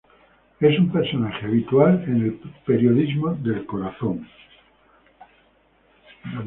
[0.59, 4.27] Es un personaje habitual en el periodismo del corazón.